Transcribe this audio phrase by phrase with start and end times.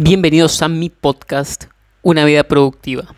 [0.00, 1.64] Bienvenidos a mi podcast
[2.02, 3.16] Una vida productiva,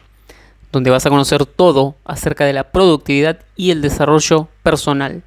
[0.72, 5.22] donde vas a conocer todo acerca de la productividad y el desarrollo personal.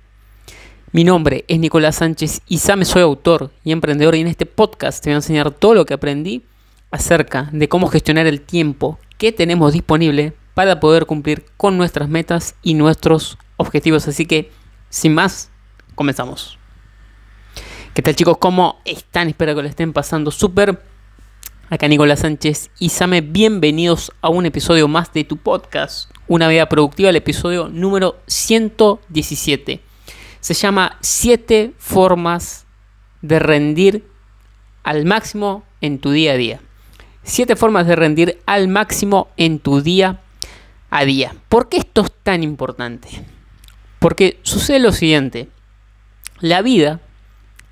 [0.94, 5.04] Mi nombre es Nicolás Sánchez y Same soy autor y emprendedor y en este podcast
[5.04, 6.42] te voy a enseñar todo lo que aprendí
[6.90, 12.56] acerca de cómo gestionar el tiempo que tenemos disponible para poder cumplir con nuestras metas
[12.64, 14.08] y nuestros objetivos.
[14.08, 14.50] Así que,
[14.90, 15.52] sin más,
[15.94, 16.58] comenzamos.
[17.94, 18.40] ¿Qué tal chicos?
[18.40, 19.28] ¿Cómo están?
[19.28, 20.82] Espero que lo estén pasando súper
[21.74, 26.70] Acá Nicolás Sánchez y Same, bienvenidos a un episodio más de tu podcast, Una vida
[26.70, 29.82] productiva, el episodio número 117.
[30.40, 32.68] Se llama 7 formas
[33.24, 34.06] de rendir
[34.84, 36.62] al máximo en tu día a día.
[37.24, 40.22] 7 formas de rendir al máximo en tu día
[40.92, 41.34] a día.
[41.50, 43.08] ¿Por qué esto es tan importante?
[43.98, 45.50] Porque sucede lo siguiente.
[46.40, 47.02] La vida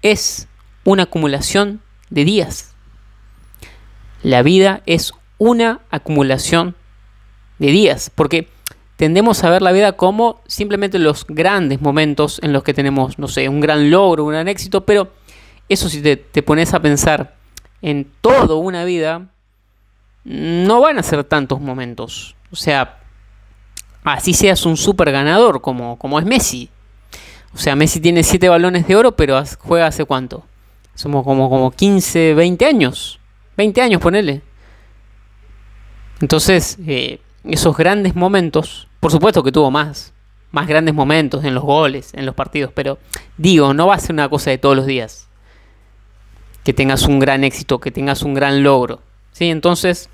[0.01, 0.47] es
[0.85, 2.70] una acumulación de días
[4.23, 6.75] la vida es una acumulación
[7.59, 8.47] de días, porque
[8.95, 13.27] tendemos a ver la vida como simplemente los grandes momentos en los que tenemos, no
[13.27, 15.11] sé, un gran logro, un gran éxito, pero
[15.69, 17.35] eso si te, pones a pensar
[17.81, 19.29] en toda una vida,
[20.23, 22.35] no van a ser tantos momentos.
[22.51, 22.99] O sea,
[24.03, 26.69] así seas un super ganador como, como es Messi.
[27.53, 30.45] O sea, Messi tiene 7 balones de oro, pero juega hace cuánto?
[30.93, 33.20] Somos como, como 15, 20 años.
[33.57, 34.41] 20 años, ponele.
[36.21, 40.13] Entonces, eh, esos grandes momentos, por supuesto que tuvo más,
[40.51, 42.99] más grandes momentos en los goles, en los partidos, pero
[43.37, 45.27] digo, no va a ser una cosa de todos los días.
[46.63, 49.01] Que tengas un gran éxito, que tengas un gran logro.
[49.31, 49.49] ¿sí?
[49.49, 50.09] Entonces,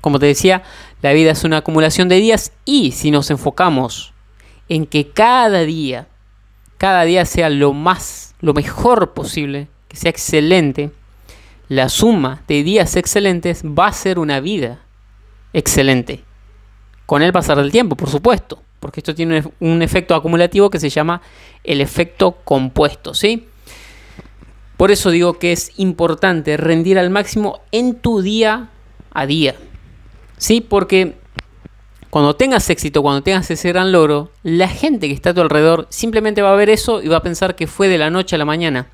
[0.00, 0.62] como te decía,
[1.02, 4.12] la vida es una acumulación de días y si nos enfocamos
[4.68, 6.08] en que cada día,
[6.76, 10.90] cada día sea lo más, lo mejor posible, que sea excelente,
[11.68, 14.80] la suma de días excelentes va a ser una vida
[15.52, 16.24] excelente.
[17.06, 20.90] Con el pasar del tiempo, por supuesto, porque esto tiene un efecto acumulativo que se
[20.90, 21.22] llama
[21.64, 23.46] el efecto compuesto, ¿sí?
[24.76, 28.68] Por eso digo que es importante rendir al máximo en tu día
[29.12, 29.56] a día.
[30.36, 30.60] ¿Sí?
[30.60, 31.16] Porque
[32.10, 35.88] cuando tengas éxito, cuando tengas ese gran logro, la gente que está a tu alrededor
[35.90, 38.38] simplemente va a ver eso y va a pensar que fue de la noche a
[38.38, 38.86] la mañana.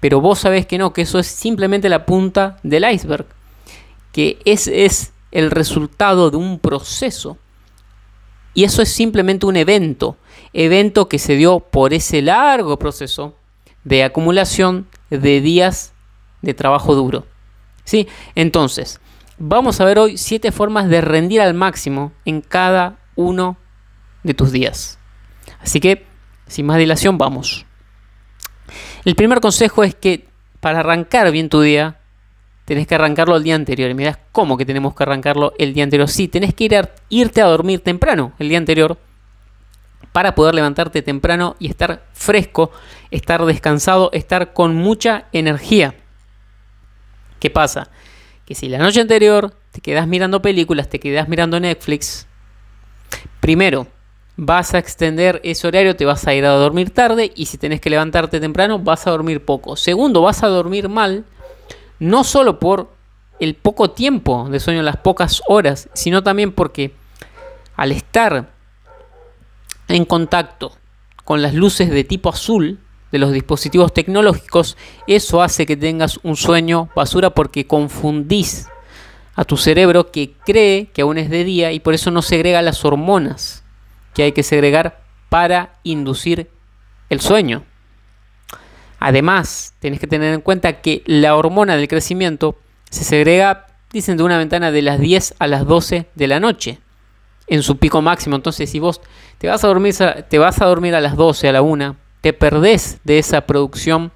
[0.00, 3.26] Pero vos sabés que no, que eso es simplemente la punta del iceberg.
[4.12, 7.38] Que ese es el resultado de un proceso.
[8.54, 10.16] Y eso es simplemente un evento.
[10.52, 13.34] Evento que se dio por ese largo proceso
[13.84, 15.92] de acumulación de días
[16.42, 17.26] de trabajo duro.
[17.84, 18.08] ¿Sí?
[18.34, 19.00] Entonces,
[19.38, 23.58] vamos a ver hoy siete formas de rendir al máximo en cada uno
[24.22, 24.98] de tus días.
[25.60, 26.06] Así que,
[26.46, 27.65] sin más dilación, vamos.
[29.06, 30.26] El primer consejo es que
[30.58, 32.00] para arrancar bien tu día,
[32.64, 33.88] tenés que arrancarlo el día anterior.
[33.88, 36.08] Y das cómo que tenemos que arrancarlo el día anterior.
[36.08, 36.68] Sí, tenés que
[37.08, 38.98] irte a dormir temprano el día anterior
[40.10, 42.72] para poder levantarte temprano y estar fresco,
[43.12, 45.94] estar descansado, estar con mucha energía.
[47.38, 47.88] ¿Qué pasa?
[48.44, 52.26] Que si la noche anterior te quedas mirando películas, te quedas mirando Netflix,
[53.38, 53.86] primero,
[54.36, 57.80] vas a extender ese horario, te vas a ir a dormir tarde y si tenés
[57.80, 59.76] que levantarte temprano vas a dormir poco.
[59.76, 61.24] Segundo, vas a dormir mal,
[61.98, 62.94] no solo por
[63.40, 66.92] el poco tiempo de sueño, las pocas horas, sino también porque
[67.76, 68.50] al estar
[69.88, 70.72] en contacto
[71.24, 72.78] con las luces de tipo azul
[73.12, 74.76] de los dispositivos tecnológicos,
[75.06, 78.68] eso hace que tengas un sueño basura porque confundís
[79.34, 82.62] a tu cerebro que cree que aún es de día y por eso no segrega
[82.62, 83.65] las hormonas
[84.16, 86.48] que hay que segregar para inducir
[87.10, 87.64] el sueño.
[88.98, 92.56] Además, tenés que tener en cuenta que la hormona del crecimiento
[92.88, 96.78] se segrega, dicen, de una ventana de las 10 a las 12 de la noche,
[97.46, 98.36] en su pico máximo.
[98.36, 99.02] Entonces, si vos
[99.36, 99.94] te vas a dormir,
[100.30, 104.12] te vas a, dormir a las 12, a la 1, te perdés de esa producción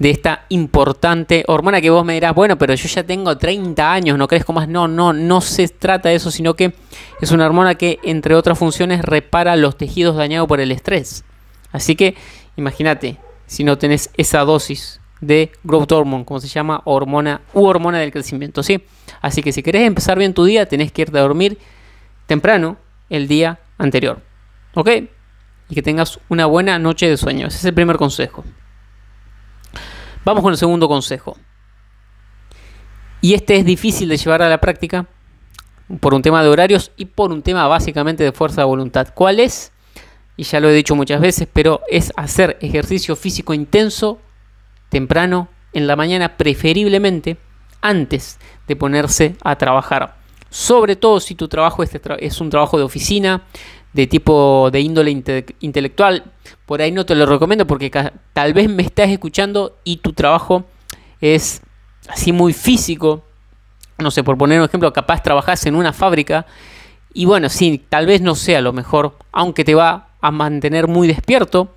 [0.00, 4.16] de esta importante hormona que vos me dirás, bueno, pero yo ya tengo 30 años,
[4.16, 4.66] no crezco más.
[4.66, 6.72] No, no, no se trata de eso, sino que
[7.20, 11.22] es una hormona que, entre otras funciones, repara los tejidos dañados por el estrés.
[11.70, 12.16] Así que,
[12.56, 17.98] imagínate, si no tenés esa dosis de growth hormone, como se llama, hormona u hormona
[17.98, 18.82] del crecimiento, ¿sí?
[19.20, 21.58] Así que si querés empezar bien tu día, tenés que irte a dormir
[22.24, 22.78] temprano
[23.10, 24.22] el día anterior,
[24.74, 24.88] ¿ok?
[25.68, 27.48] Y que tengas una buena noche de sueño.
[27.48, 28.44] Ese es el primer consejo.
[30.24, 31.36] Vamos con el segundo consejo.
[33.20, 35.06] Y este es difícil de llevar a la práctica
[36.00, 39.08] por un tema de horarios y por un tema básicamente de fuerza de voluntad.
[39.14, 39.72] ¿Cuál es?
[40.36, 44.20] Y ya lo he dicho muchas veces, pero es hacer ejercicio físico intenso
[44.88, 47.36] temprano en la mañana, preferiblemente
[47.80, 50.16] antes de ponerse a trabajar.
[50.48, 53.42] Sobre todo si tu trabajo es, un trabajo de oficina,
[53.92, 55.10] de tipo de índole
[55.60, 56.24] intelectual.
[56.66, 57.90] Por ahí no te lo recomiendo porque
[58.32, 60.64] tal vez me estás escuchando y tu trabajo
[61.20, 61.62] es
[62.08, 63.22] así muy físico.
[63.98, 66.46] No sé, por poner un ejemplo, capaz trabajas en una fábrica
[67.12, 71.08] y bueno, sí, tal vez no sea lo mejor, aunque te va a mantener muy
[71.08, 71.74] despierto.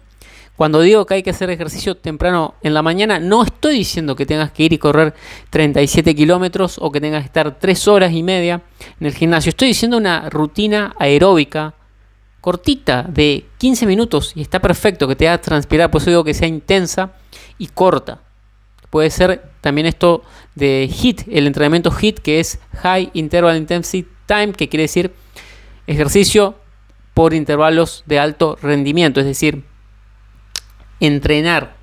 [0.56, 4.28] Cuando digo que hay que hacer ejercicio temprano en la mañana, no estoy diciendo que
[4.28, 5.16] tengas que ir y correr
[5.50, 8.62] 37 kilómetros o que tengas que estar 3 horas y media
[9.00, 9.50] en el gimnasio.
[9.50, 11.74] Estoy diciendo una rutina aeróbica
[12.44, 15.90] cortita de 15 minutos y está perfecto que te haga transpirar.
[15.90, 17.14] Por eso digo que sea intensa
[17.58, 18.20] y corta.
[18.90, 20.24] Puede ser también esto
[20.54, 25.14] de HIT, el entrenamiento HIT que es High Interval Intensity Time, que quiere decir
[25.88, 26.56] ejercicio
[27.14, 29.64] por intervalos de alto rendimiento, es decir,
[31.00, 31.78] entrenar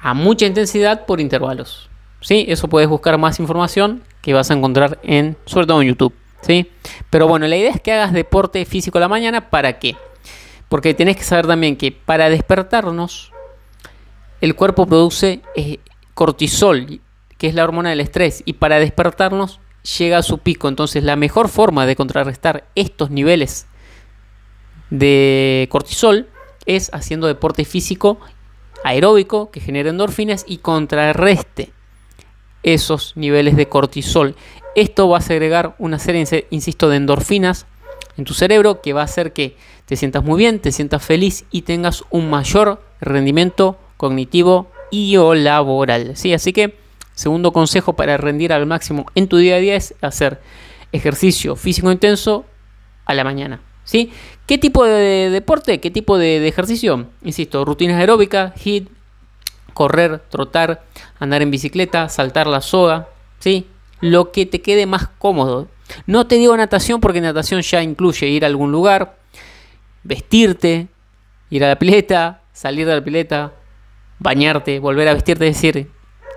[0.00, 1.90] a mucha intensidad por intervalos.
[2.22, 2.46] ¿Sí?
[2.48, 6.14] Eso puedes buscar más información que vas a encontrar en, sobre todo en YouTube.
[6.46, 6.70] ¿Sí?
[7.10, 9.50] Pero bueno, la idea es que hagas deporte físico la mañana.
[9.50, 9.96] ¿Para qué?
[10.68, 13.32] Porque tienes que saber también que para despertarnos,
[14.40, 15.78] el cuerpo produce eh,
[16.14, 17.00] cortisol,
[17.38, 18.42] que es la hormona del estrés.
[18.46, 19.60] Y para despertarnos
[19.98, 20.68] llega a su pico.
[20.68, 23.66] Entonces la mejor forma de contrarrestar estos niveles
[24.90, 26.28] de cortisol
[26.64, 28.18] es haciendo deporte físico
[28.84, 31.72] aeróbico que genere endorfinas y contrarreste
[32.62, 34.36] esos niveles de cortisol.
[34.76, 37.66] Esto va a segregar una serie, insisto, de endorfinas
[38.16, 39.56] en tu cerebro que va a hacer que
[39.86, 45.34] te sientas muy bien, te sientas feliz y tengas un mayor rendimiento cognitivo y o
[45.34, 46.16] laboral.
[46.16, 46.32] ¿sí?
[46.32, 46.86] Así que
[47.16, 50.38] Segundo consejo para rendir al máximo en tu día a día es hacer
[50.92, 52.44] ejercicio físico intenso
[53.06, 53.62] a la mañana.
[53.84, 54.12] ¿sí?
[54.46, 55.80] ¿Qué tipo de deporte?
[55.80, 57.06] ¿Qué tipo de, ejercicio?
[57.22, 58.90] Insisto, rutinas aeróbicas, hit,
[59.72, 60.84] correr, trotar,
[61.18, 63.08] andar en bicicleta, saltar la soga,
[63.38, 63.66] ¿sí?
[64.00, 65.68] Lo que te quede más cómodo.
[66.06, 69.18] No te digo natación porque natación ya incluye ir a algún lugar,
[70.02, 70.88] vestirte,
[71.50, 73.52] ir a la pileta, salir de la pileta,
[74.18, 75.90] bañarte, volver a vestirte, es decir,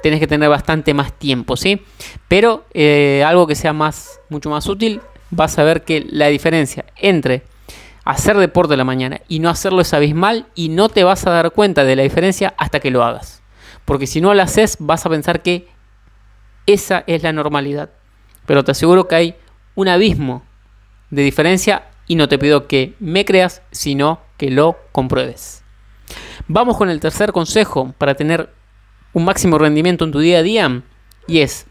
[0.04, 1.82] tenés que tener bastante más tiempo, ¿sí?
[2.28, 5.02] Pero eh, algo que sea más, mucho más útil,
[5.32, 7.44] vas a ver que la diferencia entre
[8.06, 11.32] hacer deporte de la mañana y no hacerlo es abismal y no te vas a
[11.32, 13.42] dar cuenta de la diferencia hasta que lo hagas.
[13.86, 15.68] Porque si no lo haces, vas a pensar que
[16.74, 17.90] esa es la normalidad.
[18.46, 19.36] Pero te aseguro que hay
[19.76, 20.44] un abismo
[21.10, 25.64] de diferencia y no te pido que me creas, sino que lo compruebes.
[26.48, 28.50] Vamos con el tercer consejo para tener
[29.14, 30.82] un máximo rendimiento en tu día a día
[31.28, 31.66] y es,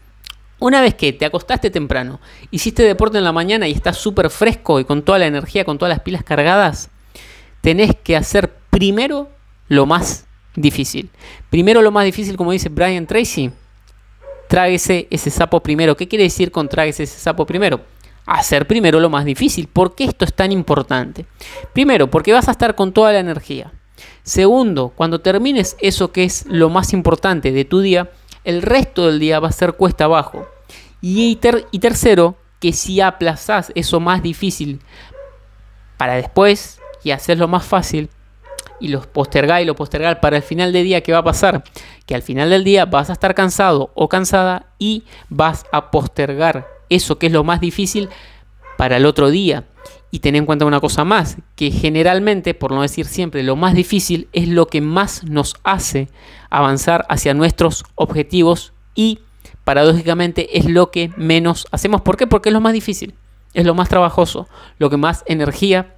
[0.59, 2.19] una vez que te acostaste temprano,
[2.51, 5.77] hiciste deporte en la mañana y estás súper fresco y con toda la energía, con
[5.77, 6.89] todas las pilas cargadas,
[7.61, 9.29] tenés que hacer primero
[9.67, 10.25] lo más
[10.55, 11.09] difícil.
[11.49, 13.51] Primero lo más difícil, como dice Brian Tracy,
[14.49, 15.95] tráguese ese sapo primero.
[15.95, 17.81] ¿Qué quiere decir con tráguese ese sapo primero?
[18.25, 19.67] Hacer primero lo más difícil.
[19.67, 21.27] ¿Por qué esto es tan importante?
[21.71, 23.71] Primero, porque vas a estar con toda la energía.
[24.23, 28.09] Segundo, cuando termines eso que es lo más importante de tu día,
[28.43, 30.47] el resto del día va a ser cuesta abajo.
[30.99, 34.81] Y, tercero, que si aplazás eso más difícil
[35.97, 38.09] para después y hacerlo más fácil,
[38.79, 41.63] y los postergar y lo postergar para el final del día, ¿qué va a pasar?
[42.05, 46.67] Que al final del día vas a estar cansado o cansada y vas a postergar
[46.89, 48.09] eso que es lo más difícil
[48.77, 49.65] para el otro día.
[50.11, 53.75] Y ten en cuenta una cosa más, que generalmente, por no decir siempre, lo más
[53.75, 56.09] difícil es lo que más nos hace
[56.49, 59.19] avanzar hacia nuestros objetivos y
[59.65, 62.01] paradójicamente es lo que menos hacemos.
[62.01, 62.25] ¿Por qué?
[62.25, 63.13] Porque es lo más difícil,
[63.53, 64.47] es lo más trabajoso,
[64.79, 65.95] lo que más energía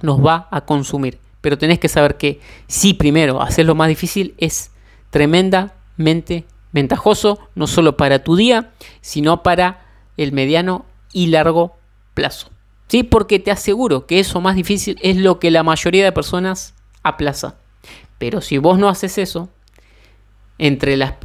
[0.00, 1.18] nos va a consumir.
[1.44, 4.70] Pero tenés que saber que si primero hacer lo más difícil es
[5.10, 8.72] tremendamente ventajoso, no solo para tu día,
[9.02, 9.84] sino para
[10.16, 11.76] el mediano y largo
[12.14, 12.48] plazo.
[12.88, 13.02] ¿Sí?
[13.02, 16.72] Porque te aseguro que eso más difícil es lo que la mayoría de personas
[17.02, 17.56] aplaza.
[18.16, 19.50] Pero si vos no haces eso,
[20.56, 21.16] entre las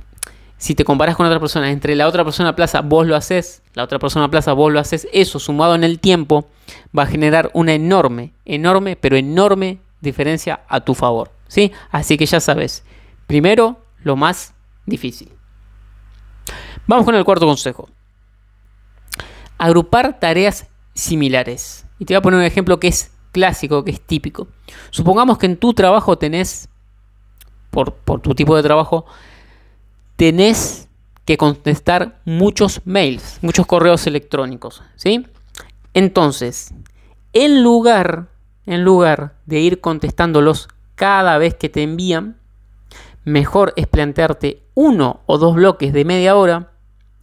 [0.58, 3.86] si te comparas con otra persona, entre la otra persona aplaza, vos lo haces, la
[3.86, 6.50] otra persona aplaza, vos lo haces, eso sumado en el tiempo
[6.96, 11.32] va a generar una enorme, enorme, pero enorme diferencia a tu favor.
[11.48, 11.72] ¿sí?
[11.92, 12.84] Así que ya sabes,
[13.28, 14.54] primero lo más
[14.86, 15.32] difícil.
[16.88, 17.90] Vamos con el cuarto consejo.
[19.58, 21.86] Agrupar tareas similares.
[22.00, 24.48] Y te voy a poner un ejemplo que es clásico, que es típico.
[24.90, 26.70] Supongamos que en tu trabajo tenés,
[27.70, 27.92] por,
[28.22, 29.06] tu tipo de trabajo,
[30.16, 30.88] tenés
[31.26, 35.28] que contestar muchos mails, muchos correos electrónicos, ¿sí?
[35.94, 36.74] Entonces,
[37.34, 38.30] en lugar,
[38.66, 42.38] en lugar de ir contestándolos cada vez que te envían,
[43.24, 46.72] mejor es plantearte uno o dos bloques de media hora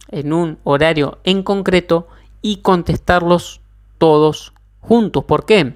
[0.09, 2.07] en un horario en concreto
[2.41, 3.61] y contestarlos
[3.97, 5.25] todos juntos.
[5.25, 5.73] ¿Por qué?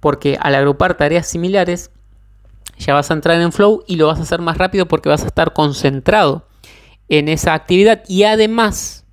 [0.00, 1.90] Porque al agrupar tareas similares
[2.78, 5.24] ya vas a entrar en flow y lo vas a hacer más rápido porque vas
[5.24, 6.46] a estar concentrado
[7.08, 9.04] en esa actividad y además,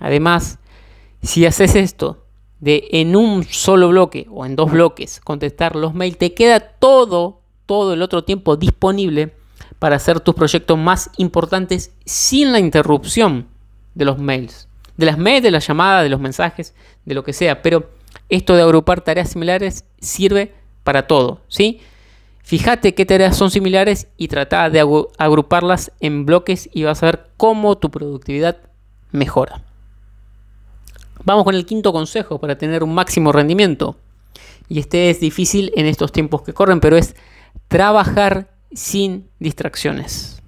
[0.00, 0.58] además,
[1.22, 2.24] si haces esto
[2.60, 7.40] de en un solo bloque o en dos bloques contestar los mails, te queda todo,
[7.66, 9.32] todo el otro tiempo disponible
[9.78, 13.46] para hacer tus proyectos más importantes sin la interrupción
[13.94, 14.68] de los mails.
[14.96, 16.74] De las mails, de las llamadas, de los mensajes,
[17.04, 17.62] de lo que sea.
[17.62, 17.90] Pero
[18.28, 21.80] esto de agrupar tareas similares sirve para todo, ¿sí?
[22.42, 24.80] Fíjate qué tareas son similares y trata de
[25.18, 28.56] agruparlas en bloques y vas a ver cómo tu productividad
[29.12, 29.67] mejora.
[31.24, 33.96] Vamos con el quinto consejo para tener un máximo rendimiento.
[34.68, 37.16] Y este es difícil en estos tiempos que corren, pero es
[37.68, 40.42] trabajar sin distracciones.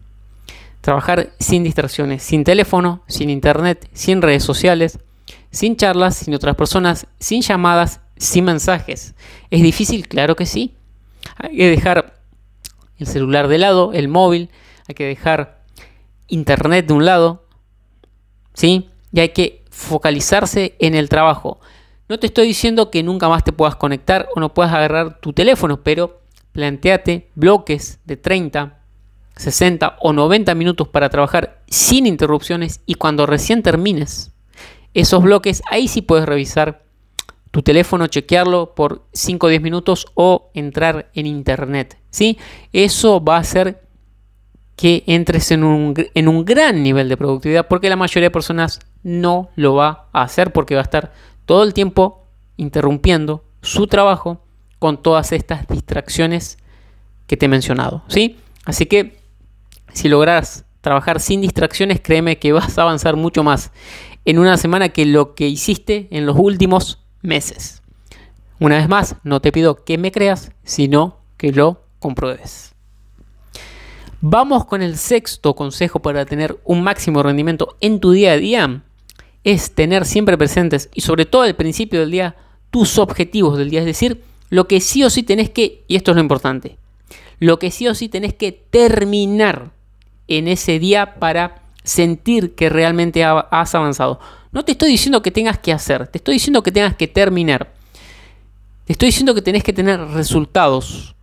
[0.80, 4.98] Trabajar sin distracciones, sin teléfono, sin internet, sin redes sociales,
[5.50, 9.14] sin charlas, sin otras personas, sin llamadas, sin mensajes.
[9.50, 10.08] ¿Es difícil?
[10.08, 10.74] Claro que sí.
[11.36, 12.20] Hay que dejar
[12.98, 14.50] el celular de lado, el móvil,
[14.88, 15.62] hay que dejar
[16.28, 17.44] internet de un lado,
[18.54, 18.90] ¿sí?
[19.12, 21.60] Y hay que focalizarse en el trabajo.
[22.08, 25.32] No te estoy diciendo que nunca más te puedas conectar o no puedas agarrar tu
[25.32, 26.20] teléfono, pero
[26.52, 28.78] planteate bloques de 30,
[29.36, 34.32] 60 o 90 minutos para trabajar sin interrupciones y cuando recién termines
[34.92, 36.82] esos bloques, ahí sí puedes revisar
[37.50, 41.98] tu teléfono, chequearlo por 5 o 10 minutos o entrar en internet.
[42.10, 42.38] ¿sí?
[42.72, 43.82] Eso va a hacer
[44.76, 48.80] que entres en un, en un gran nivel de productividad porque la mayoría de personas
[49.02, 51.12] no lo va a hacer porque va a estar
[51.46, 52.26] todo el tiempo
[52.56, 54.44] interrumpiendo su trabajo
[54.78, 56.58] con todas estas distracciones
[57.26, 58.02] que te he mencionado.
[58.08, 58.38] ¿sí?
[58.64, 59.20] Así que
[59.92, 63.72] si logras trabajar sin distracciones, créeme que vas a avanzar mucho más
[64.24, 67.82] en una semana que lo que hiciste en los últimos meses.
[68.58, 72.74] Una vez más, no te pido que me creas, sino que lo compruebes.
[74.20, 78.82] Vamos con el sexto consejo para tener un máximo rendimiento en tu día a día.
[79.44, 82.36] Es tener siempre presentes y sobre todo al principio del día
[82.70, 83.80] tus objetivos del día.
[83.80, 86.76] Es decir, lo que sí o sí tenés que, y esto es lo importante,
[87.38, 89.70] lo que sí o sí tenés que terminar
[90.28, 94.20] en ese día para sentir que realmente has avanzado.
[94.52, 97.72] No te estoy diciendo que tengas que hacer, te estoy diciendo que tengas que terminar.
[98.84, 101.14] Te estoy diciendo que tenés que tener resultados.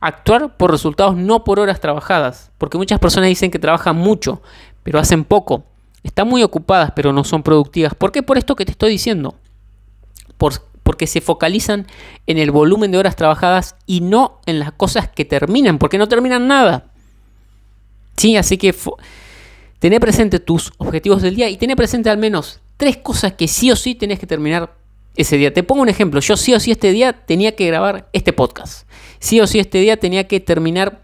[0.00, 2.50] Actuar por resultados, no por horas trabajadas.
[2.58, 4.42] Porque muchas personas dicen que trabajan mucho,
[4.82, 5.64] pero hacen poco.
[6.06, 7.94] Están muy ocupadas, pero no son productivas.
[7.96, 8.22] ¿Por qué?
[8.22, 9.34] Por esto que te estoy diciendo.
[10.84, 11.88] porque se focalizan
[12.28, 16.06] en el volumen de horas trabajadas y no en las cosas que terminan, porque no
[16.06, 16.92] terminan nada.
[18.16, 18.72] Sí, así que
[19.80, 23.72] tené presente tus objetivos del día y tené presente al menos tres cosas que sí
[23.72, 24.76] o sí tenés que terminar
[25.16, 25.52] ese día.
[25.52, 26.20] Te pongo un ejemplo.
[26.20, 28.88] Yo sí o sí este día tenía que grabar este podcast.
[29.18, 31.02] Sí o sí este día tenía que terminar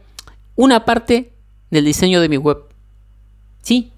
[0.54, 1.32] una parte
[1.71, 2.59] del diseño de mi web.
[3.62, 3.92] ¿Sí?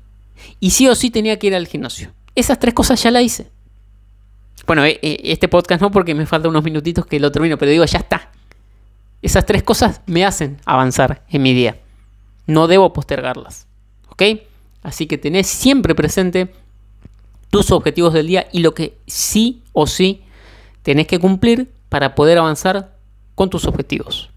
[0.60, 2.12] Y sí o sí tenía que ir al gimnasio.
[2.34, 3.50] Esas tres cosas ya la hice.
[4.66, 7.70] Bueno, eh, eh, este podcast no porque me faltan unos minutitos que lo termino, pero
[7.70, 8.30] digo, ya está.
[9.22, 11.78] Esas tres cosas me hacen avanzar en mi día.
[12.46, 13.66] No debo postergarlas.
[14.08, 14.22] ¿Ok?
[14.82, 16.52] Así que tenés siempre presente
[17.50, 20.22] tus objetivos del día y lo que sí o sí
[20.82, 22.96] tenés que cumplir para poder avanzar
[23.34, 24.30] con tus objetivos.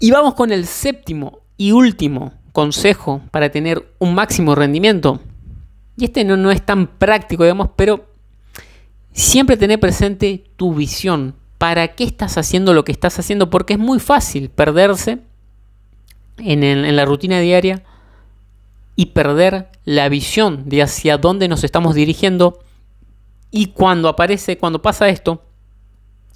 [0.00, 5.20] Y vamos con el séptimo y último consejo para tener un máximo rendimiento.
[5.96, 8.06] Y este no, no es tan práctico, digamos, pero
[9.12, 11.34] siempre tener presente tu visión.
[11.58, 13.48] ¿Para qué estás haciendo lo que estás haciendo?
[13.50, 15.20] Porque es muy fácil perderse
[16.38, 17.84] en, en la rutina diaria
[18.96, 22.58] y perder la visión de hacia dónde nos estamos dirigiendo.
[23.50, 25.44] Y cuando aparece, cuando pasa esto,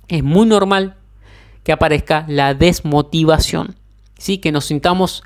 [0.08, 0.96] es muy normal
[1.64, 3.74] que aparezca la desmotivación.
[4.18, 4.38] ¿sí?
[4.38, 5.22] Que nos sintamos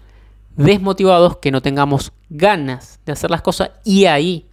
[0.57, 4.47] desmotivados, que no tengamos ganas de hacer las cosas y ahí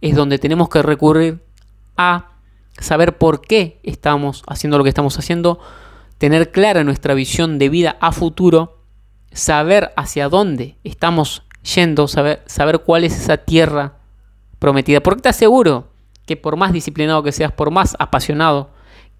[0.00, 1.44] es donde tenemos que recurrir
[1.96, 2.32] a
[2.78, 5.58] saber por qué estamos haciendo lo que estamos haciendo,
[6.18, 8.82] tener clara nuestra visión de vida a futuro,
[9.32, 11.42] saber hacia dónde estamos
[11.74, 13.98] yendo, saber, saber cuál es esa tierra
[14.58, 15.02] prometida.
[15.02, 15.88] Porque te aseguro
[16.26, 18.70] que por más disciplinado que seas, por más apasionado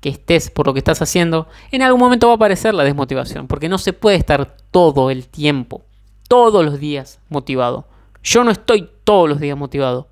[0.01, 3.47] que estés por lo que estás haciendo, en algún momento va a aparecer la desmotivación.
[3.47, 5.83] Porque no se puede estar todo el tiempo,
[6.35, 7.85] todos los días motivado.
[8.25, 10.09] Yo no estoy todos los días motivado.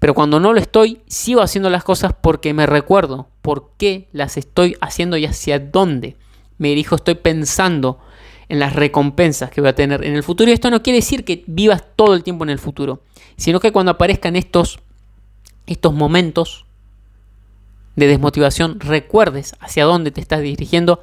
[0.00, 4.36] Pero cuando no lo estoy, sigo haciendo las cosas porque me recuerdo por qué las
[4.36, 6.16] estoy haciendo y hacia dónde
[6.58, 6.96] me dirijo.
[6.96, 8.00] Estoy pensando
[8.48, 10.50] en las recompensas que voy a tener en el futuro.
[10.50, 13.02] Y esto no quiere decir que vivas todo el tiempo en el futuro,
[13.36, 14.80] sino que cuando aparezcan estos,
[15.68, 16.66] estos momentos
[17.94, 21.00] de desmotivación, recuerdes hacia dónde te estás dirigiendo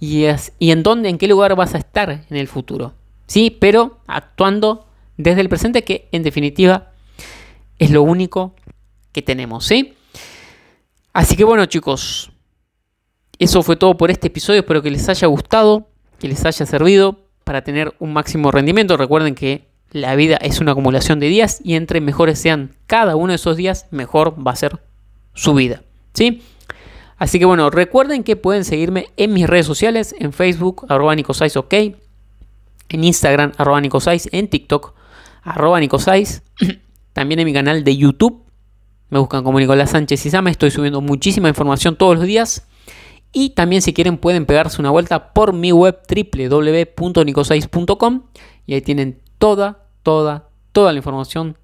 [0.00, 0.24] y,
[0.58, 2.94] y en dónde, en qué lugar vas a estar en el futuro.
[3.32, 4.84] Sí, pero actuando
[5.16, 6.92] desde el presente, que en definitiva
[7.78, 8.54] es lo único
[9.10, 9.94] que tenemos, ¿sí?
[11.14, 12.30] Así que bueno, chicos,
[13.38, 14.60] eso fue todo por este episodio.
[14.60, 18.98] Espero que les haya gustado, que les haya servido para tener un máximo rendimiento.
[18.98, 23.28] Recuerden que la vida es una acumulación de días y entre mejores sean cada uno
[23.28, 24.78] de esos días, mejor va a ser
[25.32, 26.42] su vida, ¿sí?
[27.16, 31.74] Así que bueno, recuerden que pueden seguirme en mis redes sociales, en Facebook, arroba ok,
[32.92, 34.94] en Instagram, arroba en TikTok,
[35.42, 35.80] arroba
[37.12, 38.42] también en mi canal de YouTube,
[39.10, 42.66] me buscan como Nicolás Sánchez y Sama, estoy subiendo muchísima información todos los días.
[43.32, 48.22] Y también si quieren pueden pegarse una vuelta por mi web www.nicosais.com
[48.66, 51.56] y ahí tienen toda, toda, toda la información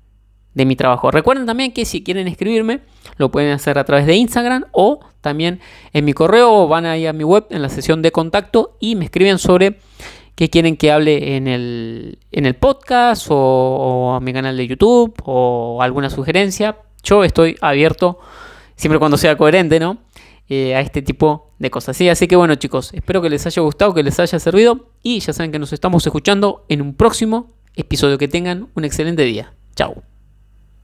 [0.54, 1.10] de mi trabajo.
[1.10, 2.80] Recuerden también que si quieren escribirme,
[3.16, 5.60] lo pueden hacer a través de Instagram o también
[5.92, 8.96] en mi correo o van ahí a mi web en la sesión de contacto y
[8.96, 9.78] me escriben sobre
[10.38, 15.12] qué quieren que hable en el, en el podcast o, a mi canal de YouTube
[15.24, 16.76] o alguna sugerencia.
[17.02, 18.20] Yo estoy abierto,
[18.76, 19.98] siempre cuando sea coherente, ¿no?
[20.48, 21.96] Eh, a este tipo de cosas.
[21.96, 22.08] ¿sí?
[22.08, 25.32] Así que bueno chicos, espero que les haya gustado, que les haya servido y ya
[25.32, 28.16] saben que nos estamos escuchando en un próximo episodio.
[28.16, 29.54] Que tengan un excelente día.
[29.74, 30.04] Chao.